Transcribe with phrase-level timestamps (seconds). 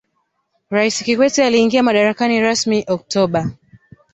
[0.71, 3.51] raisi kikwete aliingia madarakani rasmi oktoba